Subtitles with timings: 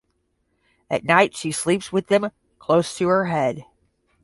[0.89, 3.65] At night she sleeps with them close to her head.